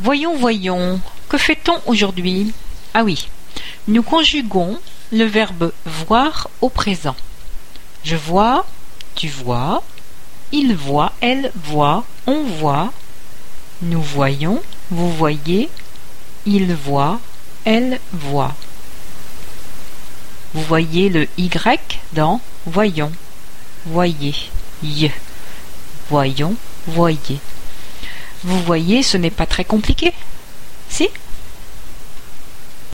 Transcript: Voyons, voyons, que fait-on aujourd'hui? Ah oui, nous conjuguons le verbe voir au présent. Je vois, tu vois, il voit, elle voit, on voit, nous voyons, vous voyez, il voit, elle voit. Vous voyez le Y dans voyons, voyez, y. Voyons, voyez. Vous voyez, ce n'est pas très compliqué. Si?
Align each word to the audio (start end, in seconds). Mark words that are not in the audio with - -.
Voyons, 0.00 0.36
voyons, 0.36 1.00
que 1.28 1.36
fait-on 1.36 1.76
aujourd'hui? 1.86 2.52
Ah 2.94 3.02
oui, 3.02 3.28
nous 3.88 4.04
conjuguons 4.04 4.78
le 5.10 5.24
verbe 5.24 5.72
voir 5.84 6.48
au 6.60 6.68
présent. 6.68 7.16
Je 8.04 8.14
vois, 8.14 8.64
tu 9.16 9.26
vois, 9.28 9.82
il 10.52 10.76
voit, 10.76 11.12
elle 11.20 11.50
voit, 11.64 12.04
on 12.28 12.44
voit, 12.44 12.92
nous 13.82 14.00
voyons, 14.00 14.62
vous 14.92 15.12
voyez, 15.12 15.68
il 16.46 16.74
voit, 16.76 17.18
elle 17.64 17.98
voit. 18.12 18.54
Vous 20.54 20.62
voyez 20.62 21.08
le 21.08 21.26
Y 21.36 21.98
dans 22.12 22.40
voyons, 22.66 23.10
voyez, 23.84 24.34
y. 24.84 25.10
Voyons, 26.08 26.54
voyez. 26.86 27.40
Vous 28.44 28.60
voyez, 28.62 29.02
ce 29.02 29.16
n'est 29.16 29.30
pas 29.30 29.46
très 29.46 29.64
compliqué. 29.64 30.12
Si? 30.88 31.08